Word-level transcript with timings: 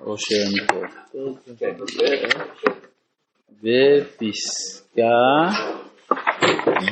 או 0.00 0.14
שאני 0.18 0.66
טועה? 0.68 0.88
בפסקה 3.62 5.02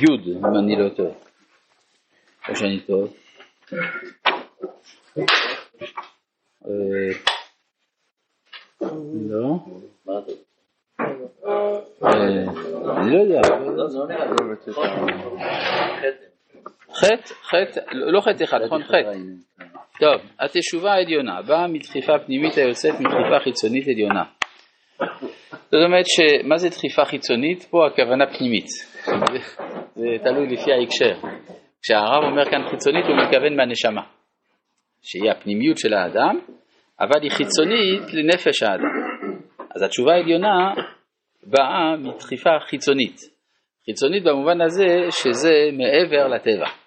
י', 0.01 0.33
אם 0.39 0.57
אני 0.59 0.77
לא 0.77 0.89
טועה. 0.89 1.15
או 2.49 2.57
שאני. 2.57 2.81
אה, 6.67 7.13
לא? 9.31 9.59
אה, 11.55 12.45
אני 12.97 13.11
לא 13.13 13.19
יודע. 13.21 13.41
חטא, 16.95 17.35
חטא, 17.35 17.81
לא 17.93 18.21
חטא 18.21 18.45
אחד, 18.45 18.63
נכון? 18.63 18.83
חטא. 18.85 19.13
טוב, 20.01 20.21
התשובה 20.41 20.93
העליונה 20.93 21.43
באה 21.43 21.67
מדחיפה 21.67 22.19
פנימית 22.27 22.57
היוצאת 22.57 22.95
מדחיפה 23.01 23.39
חיצונית 23.45 23.89
עליונה. 23.89 24.25
זאת 25.53 25.85
אומרת 25.87 26.05
שמה 26.07 26.57
זה 26.57 26.69
דחיפה 26.69 27.05
חיצונית? 27.05 27.63
פה 27.63 27.87
הכוונה 27.87 28.25
פנימית. 28.39 28.67
זה 29.95 30.07
תלוי 30.25 30.47
לפי 30.47 30.73
ההקשר. 30.73 31.29
כשהרב 31.83 32.25
אומר 32.25 32.45
כאן 32.51 32.69
חיצונית 32.71 33.05
הוא 33.07 33.17
מתכוון 33.17 33.57
מהנשמה, 33.57 34.03
שהיא 35.03 35.31
הפנימיות 35.31 35.79
של 35.79 35.95
האדם, 35.95 36.39
אבל 37.01 37.23
היא 37.23 37.31
חיצונית 37.31 38.03
לנפש 38.13 38.63
האדם. 38.63 38.91
אז 39.77 39.83
התשובה 39.83 40.13
העליונה 40.13 40.75
באה 41.43 41.97
מדחיפה 41.97 42.51
חיצונית. 42.71 43.17
חיצונית 43.87 44.25
במובן 44.25 44.61
הזה 44.61 44.87
שזה 45.11 45.69
מעבר 45.73 46.29
לטבע. 46.29 46.84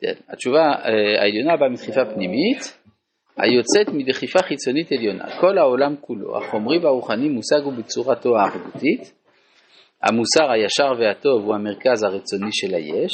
כן, 0.00 0.12
התשובה 0.28 0.58
אה, 0.58 1.22
העליונה 1.22 1.56
באה 1.56 1.68
מדחיפה 1.68 2.00
פנימית, 2.14 2.78
היוצאת 3.36 3.94
מדחיפה 3.94 4.38
חיצונית 4.38 4.92
עליונה. 4.92 5.24
כל 5.40 5.58
העולם 5.58 5.94
כולו, 6.00 6.38
החומרי 6.38 6.78
והרוחני, 6.78 7.28
מושג 7.28 7.60
הוא 7.64 7.72
בצורתו 7.72 8.38
האחדותית. 8.38 9.12
המוסר 10.02 10.50
הישר 10.50 10.92
והטוב 11.00 11.44
הוא 11.44 11.54
המרכז 11.54 12.02
הרצוני 12.02 12.50
של 12.52 12.74
היש. 12.74 13.12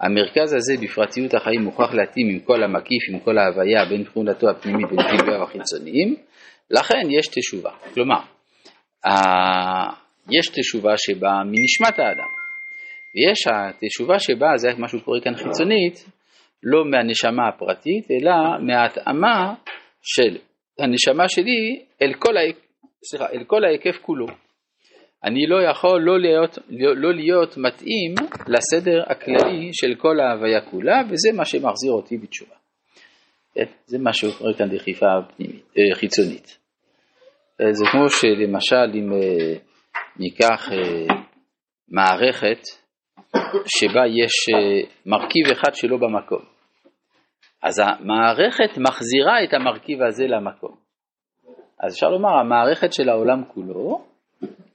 המרכז 0.00 0.52
הזה 0.52 0.74
בפרטיות 0.82 1.34
החיים 1.34 1.62
מוכרח 1.62 1.94
להתאים 1.94 2.28
עם 2.30 2.40
כל 2.40 2.62
המקיף, 2.62 3.02
עם 3.12 3.18
כל 3.18 3.38
ההוויה, 3.38 3.84
בין 3.84 4.04
תכונתו 4.04 4.50
הפנימית 4.50 4.86
ובין 4.86 5.06
גילוייו 5.16 5.42
החיצוניים. 5.42 6.16
לכן 6.70 7.10
יש 7.10 7.26
תשובה. 7.28 7.70
כלומר, 7.94 8.20
יש 10.30 10.48
תשובה 10.48 10.92
שבאה 10.96 11.44
מנשמת 11.44 11.98
האדם. 11.98 12.35
ויש 13.16 13.38
התשובה 13.82 14.18
שבאה, 14.18 14.56
זה 14.56 14.68
מה 14.78 14.88
שהוא 14.88 15.02
קורא 15.02 15.20
כאן 15.20 15.36
חיצונית, 15.36 16.04
לא 16.62 16.84
מהנשמה 16.84 17.48
הפרטית, 17.48 18.10
אלא 18.10 18.32
מההתאמה 18.66 19.54
של 20.02 20.36
הנשמה 20.78 21.28
שלי 21.28 21.84
אל 22.02 22.14
כל, 22.14 22.34
סליחה, 23.04 23.26
אל 23.32 23.44
כל 23.44 23.64
ההיקף 23.64 23.98
כולו. 24.02 24.26
אני 25.24 25.46
לא 25.46 25.70
יכול 25.70 26.02
לא 26.02 26.20
להיות, 26.20 26.58
לא, 26.68 26.96
לא 26.96 27.14
להיות 27.14 27.56
מתאים 27.56 28.14
לסדר 28.48 29.02
הכללי 29.06 29.70
של 29.72 29.94
כל 29.98 30.20
ההוויה 30.20 30.60
כולה, 30.60 31.02
וזה 31.10 31.36
מה 31.36 31.44
שמחזיר 31.44 31.92
אותי 31.92 32.16
בתשובה. 32.16 32.54
כן? 33.54 33.64
זה 33.86 33.98
מה 33.98 34.12
שהוא 34.12 34.32
קורא 34.38 34.52
כאן 34.52 34.68
דחיפה 34.76 35.06
פנימית, 35.36 35.64
אה, 35.78 35.94
חיצונית. 35.94 36.58
אה, 37.60 37.72
זה 37.72 37.84
כמו 37.92 38.08
שלמשל 38.08 38.98
אם 38.98 39.12
אה, 39.12 39.54
ניקח 40.16 40.68
מערכת 41.88 42.60
שבה 43.66 44.06
יש 44.06 44.56
מרכיב 45.06 45.46
אחד 45.52 45.74
שלא 45.74 45.96
במקום, 45.96 46.42
אז 47.62 47.78
המערכת 47.78 48.78
מחזירה 48.78 49.44
את 49.44 49.54
המרכיב 49.54 50.02
הזה 50.02 50.24
למקום. 50.26 50.76
אז 51.80 51.94
אפשר 51.94 52.08
לומר, 52.08 52.38
המערכת 52.40 52.92
של 52.92 53.08
העולם 53.08 53.44
כולו 53.54 54.04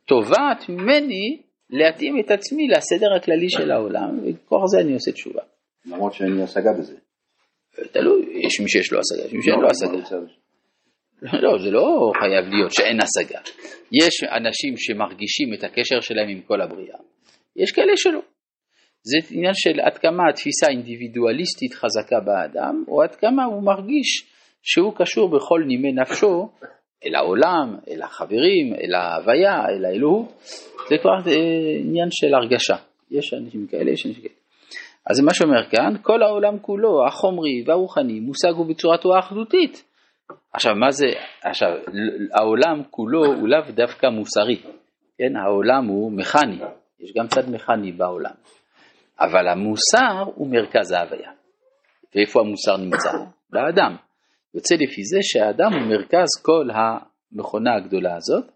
תובעת 0.05 0.69
ממני 0.69 1.41
להתאים 1.69 2.19
את 2.19 2.31
עצמי 2.31 2.67
לסדר 2.67 3.13
הכללי 3.17 3.49
של 3.49 3.71
העולם, 3.71 4.19
וכוח 4.19 4.61
זה 4.65 4.81
אני 4.81 4.93
עושה 4.93 5.11
תשובה. 5.11 5.41
למרות 5.85 6.13
שאין 6.13 6.35
לי 6.35 6.43
השגה 6.43 6.73
בזה. 6.79 6.95
תלוי, 7.91 8.21
יש 8.45 8.59
מי 8.59 8.69
שיש 8.69 8.91
לו 8.91 8.99
השגה, 8.99 9.27
יש 9.27 9.33
מי 9.33 9.41
שאין 9.41 9.59
לו 9.59 9.67
השגה. 9.67 10.17
לא, 11.41 11.57
זה 11.57 11.71
לא 11.71 12.11
חייב 12.19 12.53
להיות 12.53 12.71
שאין 12.73 12.97
השגה. 13.01 13.39
יש 13.91 14.23
אנשים 14.23 14.73
שמרגישים 14.77 15.53
את 15.53 15.63
הקשר 15.63 15.99
שלהם 16.01 16.29
עם 16.29 16.41
כל 16.41 16.61
הבריאה, 16.61 16.97
יש 17.55 17.71
כאלה 17.71 17.91
שלא. 17.95 18.21
זה 19.03 19.17
עניין 19.31 19.53
של 19.53 19.79
עד 19.79 19.97
כמה 19.97 20.23
התפיסה 20.29 20.67
האינדיבידואליסטית 20.67 21.73
חזקה 21.73 22.19
באדם, 22.25 22.83
או 22.87 23.01
עד 23.01 23.15
כמה 23.15 23.43
הוא 23.43 23.63
מרגיש 23.63 24.27
שהוא 24.63 24.93
קשור 24.95 25.29
בכל 25.29 25.63
נימי 25.67 25.91
נפשו 25.91 26.49
אל 27.05 27.15
העולם, 27.15 27.77
אל 27.89 28.01
החברים, 28.01 28.73
אל 28.73 28.93
ההוויה, 28.95 29.65
אל 29.69 29.85
האלוהות. 29.85 30.27
זה 30.89 30.95
כבר 31.01 31.31
אה, 31.31 31.79
עניין 31.79 32.07
של 32.11 32.33
הרגשה. 32.33 32.75
יש 33.11 33.33
אנשים 33.33 33.67
כאלה, 33.67 33.91
יש 33.91 34.05
אנשים 34.05 34.21
כאלה. 34.21 34.33
אז 35.09 35.19
מה 35.19 35.33
שאומר 35.33 35.69
כאן, 35.69 35.93
כל 36.01 36.23
העולם 36.23 36.59
כולו, 36.59 37.07
החומרי 37.07 37.63
והרוחני, 37.65 38.19
מושג 38.19 38.51
הוא 38.55 38.65
בצורתו 38.65 39.15
האחדותית. 39.15 39.83
עכשיו, 40.53 40.75
מה 40.75 40.91
זה, 40.91 41.05
עכשיו, 41.43 41.69
העולם 42.33 42.81
כולו 42.89 43.25
הוא 43.25 43.47
לאו 43.47 43.71
דווקא 43.75 44.07
מוסרי, 44.07 44.61
כן, 45.17 45.35
העולם 45.35 45.85
הוא 45.85 46.11
מכני, 46.11 46.59
יש 46.99 47.13
גם 47.17 47.27
צד 47.27 47.49
מכני 47.49 47.91
בעולם, 47.91 48.33
אבל 49.21 49.47
המוסר 49.47 50.23
הוא 50.35 50.47
מרכז 50.51 50.91
ההוויה. 50.91 51.31
ואיפה 52.15 52.39
המוסר 52.39 52.77
נמצא? 52.77 53.11
באדם. 53.51 53.95
יוצא 54.55 54.75
לפי 54.75 55.03
זה 55.03 55.17
שהאדם 55.21 55.73
הוא 55.73 55.89
מרכז 55.89 56.27
כל 56.41 56.67
המכונה 56.73 57.75
הגדולה 57.75 58.15
הזאת, 58.15 58.51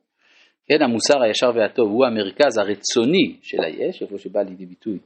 כן, 0.67 0.81
המוסר 0.81 1.23
הישר 1.23 1.51
והטוב 1.55 1.91
הוא 1.91 2.05
המרכז 2.05 2.57
הרצוני 2.57 3.37
של 3.41 3.63
היש, 3.63 4.01
איפה 4.01 4.17
שבא 4.17 4.41
לידי 4.41 4.65
ביטוי 4.65 4.99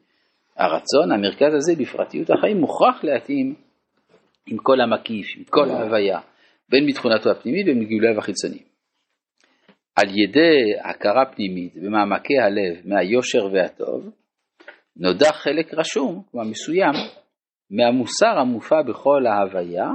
הרצון, 0.57 1.11
המרכז 1.11 1.53
הזה 1.53 1.73
בפרטיות 1.75 2.29
החיים 2.29 2.57
מוכרח 2.57 3.03
להתאים 3.03 3.55
עם 4.47 4.57
כל 4.57 4.81
המקיף, 4.81 5.27
עם 5.37 5.43
כל 5.43 5.69
ההוויה, 5.71 6.19
בין 6.69 6.85
מתכונתו 6.85 7.31
הפנימית 7.31 7.65
ובין 7.65 7.79
מגילוייו 7.79 8.17
החיצוניים. 8.19 8.63
על 9.95 10.07
ידי 10.17 10.79
הכרה 10.83 11.25
פנימית 11.25 11.75
במעמקי 11.75 12.39
הלב 12.39 12.81
מהיושר 12.85 13.45
והטוב, 13.53 14.09
נודע 14.97 15.31
חלק 15.33 15.73
רשום, 15.73 16.21
כלומר 16.31 16.47
מסוים, 16.49 16.93
מהמוסר 17.71 18.39
המופע 18.39 18.81
בכל 18.81 19.25
ההוויה, 19.27 19.87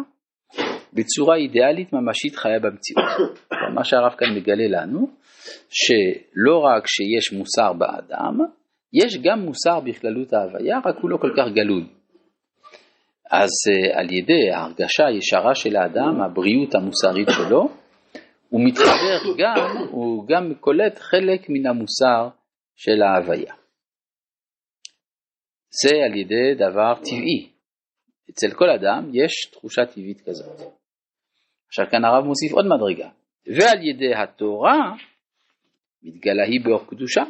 בצורה 0.92 1.36
אידיאלית 1.36 1.92
ממשית 1.92 2.36
חיה 2.36 2.58
במציאות. 2.58 3.38
מה 3.74 3.84
שהרב 3.84 4.14
כאן 4.18 4.28
מגלה 4.36 4.68
לנו, 4.68 5.08
שלא 5.70 6.58
רק 6.58 6.86
שיש 6.86 7.32
מוסר 7.32 7.72
באדם, 7.72 8.38
יש 8.92 9.18
גם 9.22 9.40
מוסר 9.40 9.80
בכללות 9.80 10.32
ההוויה, 10.32 10.78
רק 10.84 10.96
הוא 11.02 11.10
לא 11.10 11.16
כל 11.16 11.30
כך 11.36 11.52
גלוי. 11.54 11.86
אז 13.30 13.50
uh, 13.50 13.98
על 13.98 14.12
ידי 14.12 14.50
ההרגשה 14.54 15.06
הישרה 15.06 15.54
של 15.54 15.76
האדם, 15.76 16.20
הבריאות 16.20 16.74
המוסרית 16.74 17.28
שלו, 17.30 17.68
הוא 18.48 18.60
מתחבר 18.64 19.34
גם, 19.38 19.76
הוא 19.90 20.28
גם 20.28 20.54
קולט 20.60 20.98
חלק 20.98 21.46
מן 21.48 21.66
המוסר 21.66 22.28
של 22.76 23.02
ההוויה. 23.02 23.54
זה 25.82 25.96
על 26.04 26.16
ידי 26.16 26.54
דבר 26.54 26.94
טבעי. 26.94 27.48
אצל 28.30 28.50
כל 28.54 28.70
אדם 28.70 29.10
יש 29.12 29.32
תחושה 29.52 29.86
טבעית 29.86 30.20
כזאת. 30.20 30.60
עכשיו 31.68 31.86
כאן 31.90 32.04
הרב 32.04 32.24
מוסיף 32.24 32.52
עוד 32.52 32.66
מדרגה. 32.66 33.08
ועל 33.46 33.82
ידי 33.82 34.14
התורה 34.14 34.92
מתגלה 36.02 36.44
היא 36.44 36.60
באור 36.64 36.86
קדושה. 36.86 37.22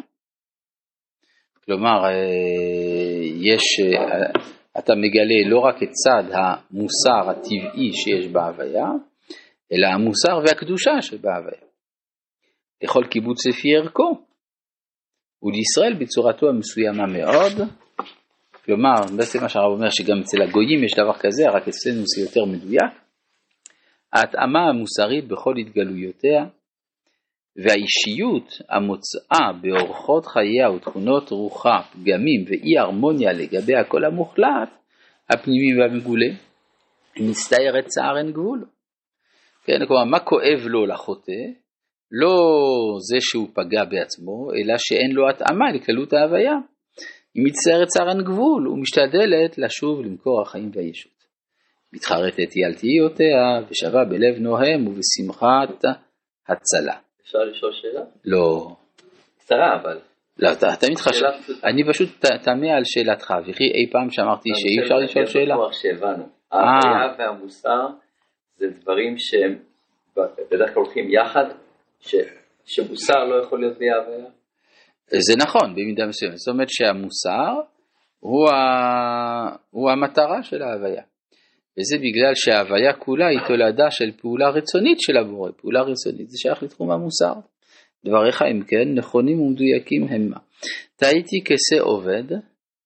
כלומר, 1.64 2.04
אה, 2.04 3.24
יש, 3.40 3.80
אה, 3.80 4.40
אתה 4.78 4.92
מגלה 4.94 5.50
לא 5.50 5.58
רק 5.58 5.82
את 5.82 5.88
צד 5.90 6.24
המוסר 6.32 7.30
הטבעי 7.30 7.92
שיש 7.92 8.26
בהוויה, 8.32 8.86
אלא 9.72 9.86
המוסר 9.86 10.38
והקדושה 10.46 11.02
שבהוויה. 11.02 11.60
לכל 12.82 13.04
קיבוץ 13.10 13.46
לפי 13.46 13.76
ערכו, 13.76 14.24
ולישראל 15.42 15.94
בצורתו 16.00 16.48
המסוימה 16.48 17.06
מאוד. 17.06 17.68
כלומר, 18.64 18.94
בעצם 19.16 19.38
מה 19.42 19.48
שהרב 19.48 19.72
אומר 19.72 19.90
שגם 19.90 20.20
אצל 20.20 20.42
הגויים 20.42 20.84
יש 20.84 20.92
דבר 20.94 21.12
כזה, 21.12 21.50
רק 21.50 21.68
אצלנו 21.68 22.02
זה 22.06 22.22
יותר 22.22 22.44
מדויק. 22.44 22.92
ההתאמה 24.12 24.60
המוסרית 24.68 25.28
בכל 25.28 25.54
התגלויותיה 25.60 26.44
והאישיות 27.56 28.48
המוצאה 28.68 29.52
באורחות 29.60 30.26
חייה 30.26 30.70
ותכונות 30.70 31.30
רוחה, 31.30 31.80
פגמים 31.92 32.44
ואי 32.46 32.78
הרמוניה 32.78 33.32
לגבי 33.32 33.76
הקול 33.76 34.04
המוחלט, 34.04 34.70
הפנימי 35.30 35.80
והמגולה, 35.80 36.26
מצטערת 37.20 37.86
צער 37.86 38.18
אין 38.18 38.32
גבול. 38.32 38.64
כן, 39.64 39.86
כלומר, 39.88 40.04
מה 40.04 40.20
כואב 40.20 40.66
לו 40.66 40.86
לחוטא? 40.86 41.42
לא 42.12 42.36
זה 43.10 43.16
שהוא 43.20 43.48
פגע 43.54 43.84
בעצמו, 43.84 44.50
אלא 44.52 44.74
שאין 44.78 45.12
לו 45.12 45.28
התאמה 45.30 45.72
לכללות 45.74 46.12
ההוויה. 46.12 46.54
היא 47.34 47.44
מצטערת 47.46 47.88
צער 47.88 48.08
אין 48.08 48.22
גבול 48.24 48.68
ומשתדלת 48.68 49.58
לשוב 49.58 50.00
למקור 50.02 50.42
החיים 50.42 50.70
והישות. 50.74 51.12
מתחרטת 51.92 52.52
היא 52.54 52.66
על 52.66 52.74
תהיותיה, 52.74 53.60
ושווה 53.70 54.04
בלב 54.04 54.38
נוהם 54.38 54.86
ובשמחת 54.88 55.84
הצלה. 56.48 56.96
אפשר 57.22 57.38
לשאול 57.38 57.72
שאלה? 57.72 58.00
לא. 58.24 58.76
קצרה 59.38 59.80
אבל. 59.80 59.98
לא, 60.38 60.52
אתה 60.52 60.66
תמיד 60.80 60.98
חשב, 60.98 61.12
שאלה 61.18 61.38
פשוטה. 61.42 61.66
אני 61.68 61.82
פשוט 61.88 62.08
תמה 62.44 62.72
על 62.76 62.82
שאלתך, 62.84 63.34
וכי 63.46 63.64
אי 63.64 63.90
פעם 63.92 64.10
שאמרתי 64.10 64.48
אני 64.50 64.60
שאי 64.60 64.82
אפשר 64.82 64.94
לשאול 64.96 65.26
שאלה? 65.26 65.54
בטוח 65.54 65.72
שהבנו. 65.72 66.24
אה. 66.52 66.58
ההוויה 66.58 67.14
והמוסר 67.18 67.86
זה 68.56 68.66
דברים 68.80 69.14
שהם 69.18 69.58
בדרך 70.50 70.74
כלל 70.74 70.82
הולכים 70.82 71.10
יחד, 71.10 71.44
ש- 72.00 72.14
שמוסר 72.64 73.24
לא 73.24 73.42
יכול 73.44 73.60
להיות 73.60 73.78
בלי 73.78 73.90
ההוויה. 73.90 74.30
זה 75.08 75.34
נכון 75.38 75.74
במידה 75.74 76.06
מסוימת, 76.06 76.36
זאת 76.36 76.52
אומרת 76.52 76.68
שהמוסר 76.70 77.54
הוא, 78.20 78.50
ה... 78.50 79.56
הוא 79.70 79.90
המטרה 79.90 80.42
של 80.42 80.62
ההוויה. 80.62 81.02
וזה 81.78 81.96
בגלל 81.98 82.32
שההוויה 82.34 82.92
כולה 82.92 83.26
היא 83.26 83.38
תולדה 83.48 83.90
של 83.90 84.12
פעולה 84.20 84.48
רצונית 84.48 84.98
של 85.00 85.16
הבורא, 85.16 85.50
פעולה 85.56 85.80
רצונית 85.80 86.30
זה 86.30 86.38
שייך 86.38 86.62
לתחום 86.62 86.90
המוסר. 86.90 87.34
דבריך 88.04 88.42
אם 88.42 88.62
כן 88.64 88.94
נכונים 88.94 89.40
ומדויקים 89.40 90.06
המה. 90.08 90.38
טעיתי 90.96 91.44
כשה 91.44 91.82
עובד, 91.82 92.24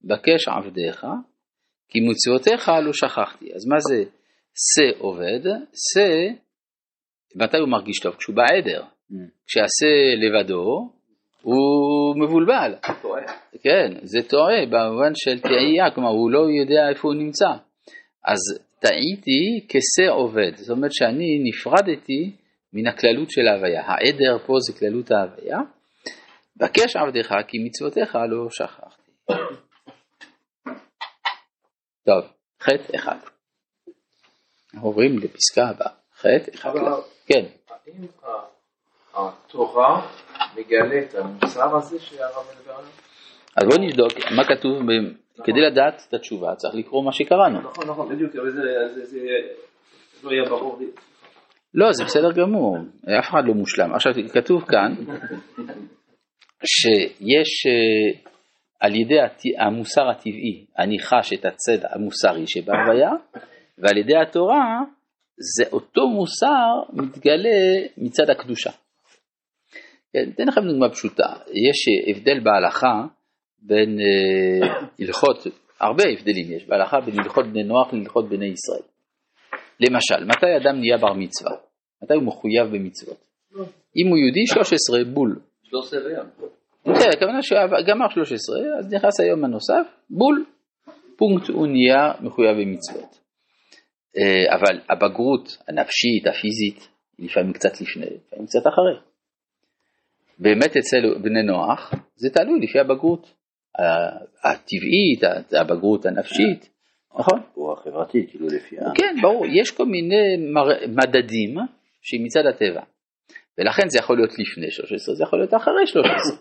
בקש 0.05 0.49
עבדיך, 0.49 1.07
כי 1.89 1.99
מצוותיך 2.01 2.69
לא 2.85 2.93
שכחתי. 2.93 3.55
אז 3.55 3.67
מה 3.67 3.77
זה 3.79 4.05
שא 4.75 4.99
עובד? 4.99 5.41
שא, 5.93 6.35
מתי 7.35 7.57
הוא 7.57 7.69
מרגיש 7.69 8.01
טוב? 8.01 8.15
כשהוא 8.15 8.37
בעדר. 8.37 8.83
כשהשה 9.47 10.15
לבדו, 10.17 10.91
הוא 11.43 12.17
מבולבל. 12.17 12.75
טועה. 13.03 13.23
כן, 13.63 13.93
זה 14.03 14.29
טועה 14.29 14.67
במובן 14.67 15.13
של 15.15 15.41
תהייה, 15.41 15.91
כלומר 15.95 16.11
הוא 16.11 16.31
לא 16.31 16.39
יודע 16.39 16.89
איפה 16.89 17.09
הוא 17.09 17.15
נמצא. 17.15 17.51
אז 18.25 18.39
טעיתי 18.81 19.67
כשה 19.69 20.11
עובד, 20.11 20.57
זאת 20.57 20.77
אומרת 20.77 20.93
שאני 20.93 21.39
נפרדתי 21.45 22.33
מן 22.73 22.87
הכללות 22.87 23.31
של 23.31 23.47
ההוויה. 23.47 23.83
העדר 23.87 24.39
פה 24.47 24.55
זה 24.67 24.79
כללות 24.79 25.11
ההוויה. 25.11 25.59
בקש 26.57 26.97
עבדך 26.97 27.35
כי 27.49 27.59
מצוותיך 27.59 28.15
לא 28.15 28.51
שכחתי. 28.51 29.13
טוב, 32.05 32.25
חטא 32.63 32.97
אחד. 32.97 33.17
עוברים 34.81 35.19
לפסקה 35.19 35.69
הבאה. 35.69 35.93
חטא 36.15 36.51
אחד. 36.55 36.71
כן. 37.27 37.45
האם 37.69 38.07
התורה 39.15 40.09
מגלה 40.59 41.03
את 41.03 41.15
המוסר 41.15 41.77
הזה 41.77 42.01
שהרב 42.01 42.45
מדבר 42.59 42.73
עליו? 42.73 42.91
אז 43.57 43.65
בוא 43.69 43.85
נבדוק 43.85 44.13
מה 44.37 44.45
כתוב, 44.45 44.79
כדי 45.45 45.61
לדעת 45.61 46.03
את 46.09 46.15
התשובה 46.15 46.55
צריך 46.55 46.75
לקרוא 46.75 47.05
מה 47.05 47.13
שקראנו. 47.13 47.61
נכון, 47.61 47.89
נכון, 47.89 48.15
בדיוק, 48.15 48.37
אבל 48.37 48.51
זה- 48.51 49.19
לא 50.23 50.31
יהיה 50.33 50.45
ברור 50.51 50.79
לי. 50.81 50.87
לא, 51.75 51.93
זה 51.93 52.05
בסדר 52.05 52.33
גמור, 52.33 52.77
אף 53.19 53.31
אחד 53.31 53.43
לא 53.47 53.55
מושלם. 53.55 53.95
עכשיו 53.95 54.13
כתוב 54.33 54.65
כאן 54.69 54.95
שיש 56.67 57.67
אה, 57.67 58.21
על 58.81 58.95
ידי 58.95 59.15
המוסר 59.59 60.09
הטבעי 60.11 60.67
אני 60.79 60.99
חש 60.99 61.33
את 61.33 61.45
הצד 61.45 61.87
המוסרי 61.91 62.45
שבהוויה, 62.47 63.11
ועל 63.79 63.97
ידי 63.97 64.17
התורה 64.17 64.81
זה 65.57 65.65
אותו 65.73 66.09
מוסר 66.09 66.73
מתגלה 66.93 67.59
מצד 67.99 68.31
הקדושה. 68.31 68.71
כן, 70.13 70.31
אתן 70.35 70.45
לכם 70.49 70.61
דוגמה 70.61 70.91
פשוטה, 70.91 71.33
יש 71.49 71.79
אה, 71.89 72.11
הבדל 72.11 72.41
בהלכה 72.41 73.07
בין 73.63 73.99
אה, 74.01 74.69
הלכות, 75.01 75.47
הרבה 75.81 76.05
הבדלים 76.13 76.53
יש 76.53 76.67
בהלכה 76.67 77.01
בין 77.01 77.21
הלכות 77.21 77.47
בני 77.47 77.63
נוח 77.63 77.93
להלכות 77.93 78.29
בני 78.29 78.47
ישראל. 78.47 78.83
למשל, 79.81 80.25
מתי 80.25 80.57
אדם 80.63 80.81
נהיה 80.81 80.99
בר 80.99 81.13
מצווה? 81.13 81.53
מתי 82.03 82.15
הוא 82.15 82.23
מחויב 82.23 82.67
במצוות? 82.67 83.29
אם 83.97 84.09
הוא 84.09 84.19
יהודי 84.19 84.47
13 84.47 85.05
בול. 85.15 85.41
לא 85.73 85.79
עושה 85.79 85.97
בים. 86.01 86.49
כן, 86.85 87.11
הכוונה 87.17 87.43
שגמר 87.43 88.09
13, 88.11 88.57
אז 88.79 88.93
נכנס 88.95 89.21
היום 89.21 89.45
הנוסף, 89.45 89.87
בול, 90.11 90.45
פונקט 91.17 91.49
הוא 91.49 91.67
נהיה 91.67 92.13
מחויב 92.21 92.57
במצוות. 92.57 93.19
אה, 94.17 94.57
אבל 94.57 94.81
הבגרות 94.91 95.59
הנפשית, 95.69 96.27
הפיזית, 96.27 96.89
היא 97.19 97.27
לפעמים 97.27 97.53
קצת 97.53 97.81
לפני, 97.81 98.07
לפעמים 98.07 98.47
קצת 98.47 98.61
אחרי. 98.61 99.08
באמת 100.39 100.77
אצל 100.77 101.15
בני 101.23 101.43
נוח 101.43 101.95
זה 102.17 102.31
תלוי 102.31 102.61
לפי 102.63 102.79
הבגרות 102.79 103.35
הטבעית, 104.45 105.21
הבגרות 105.53 106.07
הנפשית, 106.07 106.69
נכון? 107.19 107.41
הוא 107.55 107.73
החברתי, 107.73 108.27
כאילו 108.31 108.47
לפי 108.47 108.79
ה... 108.79 108.83
כן, 108.95 109.17
ברור, 109.23 109.47
יש 109.47 109.71
כל 109.71 109.85
מיני 109.85 110.37
מדדים 110.89 111.55
שהם 112.03 112.25
מצד 112.25 112.47
הטבע, 112.47 112.83
ולכן 113.59 113.89
זה 113.89 113.99
יכול 113.99 114.17
להיות 114.17 114.31
לפני 114.39 114.71
13, 114.71 115.15
זה 115.15 115.23
יכול 115.23 115.39
להיות 115.39 115.55
אחרי 115.55 115.87
13, 115.87 116.37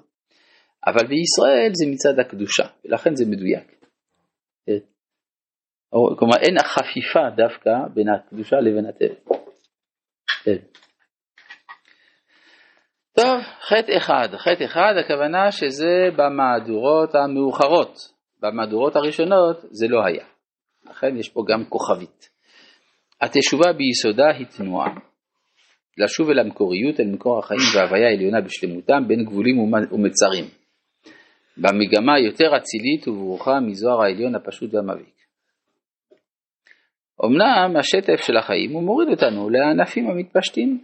אבל 0.88 1.08
בישראל 1.08 1.72
זה 1.74 1.86
מצד 1.92 2.20
הקדושה, 2.20 2.64
ולכן 2.86 3.16
זה 3.16 3.26
מדויק. 3.26 3.76
כן. 4.66 4.78
או- 5.94 6.16
כלומר, 6.18 6.36
אין 6.38 6.56
חפיפה 6.60 7.30
דווקא 7.38 7.72
בין 7.94 8.10
הקדושה 8.10 8.56
לבין 8.56 8.86
הטבע. 8.86 9.38
טוב, 13.22 13.40
חטא 13.62 13.98
אחד, 13.98 14.28
חטא 14.38 14.64
אחד, 14.66 14.94
הכוונה 15.00 15.52
שזה 15.52 16.10
במהדורות 16.16 17.16
המאוחרות, 17.16 17.96
במהדורות 18.42 18.96
הראשונות 18.96 19.58
זה 19.62 19.88
לא 19.90 20.06
היה. 20.06 20.26
לכן 20.90 21.18
יש 21.18 21.30
פה 21.30 21.44
גם 21.48 21.66
כוכבית. 21.66 22.30
התשובה 23.22 23.74
ביסודה 23.74 24.30
היא 24.38 24.46
תנועה. 24.58 24.96
לשוב 25.98 26.30
אל 26.30 26.40
המקוריות, 26.40 27.00
אל 27.00 27.06
מקור 27.06 27.40
החיים 27.40 27.62
וההוויה 27.76 28.08
העליונה 28.08 28.42
בשלמותם 28.42 29.04
בין 29.08 29.26
גבולים 29.26 29.60
ומצרים. 29.60 30.46
במגמה 31.58 32.20
יותר 32.20 32.58
אצילית 32.58 33.08
וברוכה 33.08 33.60
מזוהר 33.60 34.02
העליון 34.02 34.36
הפשוט 34.36 34.74
והמביק. 34.74 35.16
אמנם 37.26 37.78
השטף 37.80 38.26
של 38.26 38.38
החיים 38.38 38.72
הוא 38.72 38.84
מוריד 38.84 39.10
אותנו 39.10 39.50
לענפים 39.50 40.10
המתפשטים, 40.10 40.84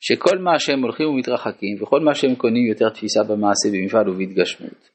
שכל 0.00 0.38
מה 0.38 0.58
שהם 0.58 0.82
הולכים 0.82 1.08
ומתרחקים 1.08 1.82
וכל 1.82 2.00
מה 2.00 2.14
שהם 2.14 2.34
קונים 2.34 2.66
יותר 2.66 2.88
תפיסה 2.88 3.20
במעשה, 3.28 3.68
במפעל 3.72 4.08
ובהתגשמות. 4.08 4.90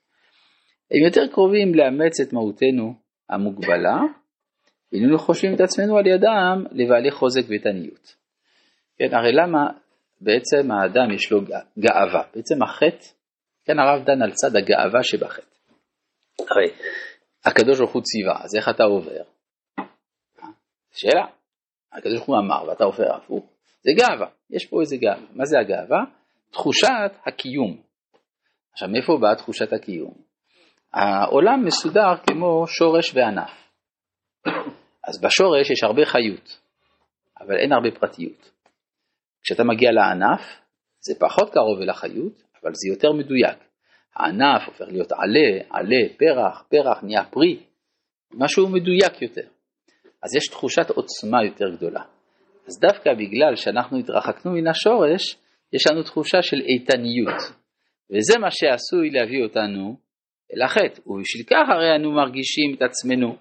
הם 0.92 1.04
יותר 1.06 1.28
קרובים 1.28 1.76
לאמץ 1.76 2.20
את 2.20 2.34
מהותנו 2.34 2.94
המוגבלה, 3.30 3.98
והננו 4.92 5.20
חושבים 5.20 5.56
את 5.56 5.62
עצמנו 5.62 5.98
על 5.98 6.08
ידם 6.08 6.64
לבעלי 6.72 7.12
חוזק 7.12 7.42
ואיתניות. 7.48 8.16
כן, 9.00 9.14
הרי 9.14 9.32
למה 9.34 9.68
בעצם 10.22 10.72
האדם 10.72 11.12
יש 11.16 11.32
לו 11.32 11.42
גא- 11.42 11.80
גאווה? 11.80 12.24
בעצם 12.36 12.64
החטא, 12.64 13.06
כן, 13.66 13.80
הרב 13.80 14.06
דן 14.06 14.22
על 14.22 14.32
צד 14.32 14.56
הגאווה 14.56 15.04
שבחטא. 15.04 15.56
הרי 16.50 16.72
הקדוש 17.46 17.78
ברוך 17.80 17.94
הוא 17.94 18.02
ציווה, 18.02 18.44
אז 18.44 18.56
איך 18.56 18.70
אתה 18.70 18.84
עובר? 18.84 19.24
שאלה. 20.92 21.26
הקדוש 21.94 22.16
ברוך 22.16 22.28
הוא 22.28 22.38
אמר 22.38 22.68
ואתה 22.68 22.84
עובר 22.84 23.16
הפוך, 23.16 23.46
זה 23.82 23.92
גאווה, 23.98 24.28
יש 24.52 24.66
פה 24.66 24.82
איזה 24.82 24.98
גאווה. 24.98 25.28
מה 25.34 25.46
זה 25.46 25.60
הגאווה? 25.60 26.04
תחושת 26.52 27.12
הקיום. 27.26 27.82
עכשיו 28.74 28.90
מאיפה 28.90 29.18
באה 29.22 29.36
תחושת 29.36 29.74
הקיום? 29.74 30.14
העולם 30.94 31.66
מסודר 31.66 32.18
כמו 32.28 32.68
שורש 32.68 33.16
וענף. 33.16 33.52
אז 35.04 35.22
בשורש 35.22 35.70
יש 35.70 35.84
הרבה 35.84 36.06
חיות, 36.06 36.60
אבל 37.40 37.58
אין 37.58 37.72
הרבה 37.72 38.00
פרטיות. 38.00 38.52
כשאתה 39.44 39.64
מגיע 39.64 39.92
לענף, 39.92 40.42
זה 41.00 41.14
פחות 41.20 41.54
קרוב 41.54 41.82
אל 41.82 41.90
החיות, 41.90 42.44
אבל 42.64 42.72
זה 42.74 42.90
יותר 42.90 43.12
מדויק. 43.12 43.58
הענף 44.16 44.68
הופך 44.68 44.86
להיות 44.88 45.12
עלה, 45.12 45.64
עלה, 45.70 46.10
פרח, 46.18 46.64
פרח 46.70 47.04
נהיה 47.04 47.26
פרי, 47.26 47.64
משהו 48.34 48.70
מדויק 48.70 49.22
יותר. 49.22 49.48
אז 50.24 50.36
יש 50.36 50.48
תחושת 50.48 50.90
עוצמה 50.90 51.46
יותר 51.46 51.70
גדולה. 51.76 52.04
אז 52.68 52.80
דווקא 52.80 53.14
בגלל 53.14 53.56
שאנחנו 53.56 54.00
התרחקנו 54.00 54.52
מן 54.52 54.68
השורש, 54.68 55.38
יש 55.74 55.88
לנו 55.92 56.04
תחושה 56.04 56.42
של 56.42 56.58
איתניות. 56.62 57.62
וזה 58.12 58.40
מה 58.40 58.52
שעשוי 58.52 59.10
להביא 59.10 59.44
אותנו 59.44 59.96
אל 60.56 60.62
החטא. 60.62 61.02
ובשביל 61.10 61.46
כך 61.50 61.70
הרי 61.70 61.96
אנו 61.96 62.12
מרגישים 62.12 62.76
את 62.78 62.82
עצמנו 62.82 63.36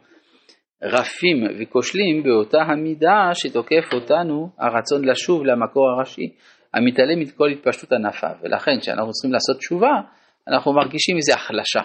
רפים 0.83 1.45
וכושלים 1.59 2.23
באותה 2.23 2.59
המידה 2.63 3.31
שתוקף 3.35 3.95
אותנו 3.95 4.49
הרצון 4.59 5.05
לשוב 5.05 5.45
למקור 5.45 5.89
הראשי, 5.91 6.35
המתעלם 6.75 7.23
את 7.23 7.31
כל 7.37 7.49
התפשטות 7.49 7.93
ענפיו. 7.93 8.35
ולכן 8.43 8.81
כשאנחנו 8.81 9.11
צריכים 9.13 9.33
לעשות 9.33 9.57
תשובה, 9.57 9.95
אנחנו 10.49 10.73
מרגישים 10.73 11.17
איזו 11.17 11.33
החלשה. 11.33 11.81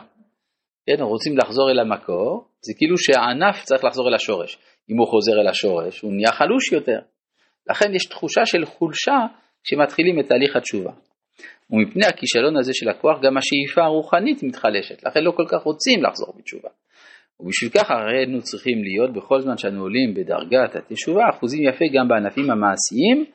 כן, 0.85 0.91
אנחנו 0.91 1.07
רוצים 1.07 1.37
לחזור 1.37 1.71
אל 1.71 1.79
המקור, 1.79 2.47
זה 2.61 2.73
כאילו 2.77 2.97
שהענף 2.97 3.63
צריך 3.63 3.83
לחזור 3.83 4.07
אל 4.07 4.13
השורש. 4.13 4.57
אם 4.89 4.97
הוא 4.97 5.07
חוזר 5.07 5.41
אל 5.41 5.47
השורש, 5.47 6.01
הוא 6.01 6.13
נהיה 6.13 6.31
חלוש 6.31 6.71
יותר. 6.71 6.99
לכן 7.69 7.95
יש 7.95 8.05
תחושה 8.05 8.45
של 8.45 8.65
חולשה 8.65 9.17
כשמתחילים 9.63 10.19
את 10.19 10.25
תהליך 10.27 10.55
התשובה. 10.55 10.91
ומפני 11.71 12.05
הכישלון 12.05 12.57
הזה 12.57 12.71
של 12.73 12.89
הכוח, 12.89 13.19
גם 13.21 13.37
השאיפה 13.37 13.81
הרוחנית 13.83 14.43
מתחלשת, 14.43 15.03
לכן 15.05 15.23
לא 15.23 15.31
כל 15.31 15.45
כך 15.47 15.63
רוצים 15.63 16.03
לחזור 16.03 16.33
בתשובה. 16.37 16.69
ובשביל 17.39 17.71
כך 17.71 17.91
הרי 17.91 18.17
היינו 18.17 18.41
צריכים 18.41 18.83
להיות 18.83 19.13
בכל 19.13 19.41
זמן 19.41 19.57
שאנו 19.57 19.81
עולים 19.81 20.13
בדרגת 20.13 20.75
התשובה 20.75 21.23
אחוזים 21.29 21.69
יפה 21.69 21.85
גם 21.93 22.07
בענפים 22.07 22.51
המעשיים 22.51 23.25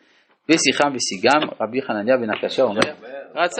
ושיחם 0.48 0.92
ושיגם 0.94 1.40
רבי 1.60 1.82
חנניה 1.82 2.16
בן 2.16 2.30
הקשה 2.30 2.62
אומר 2.62 2.80
רצה 3.34 3.56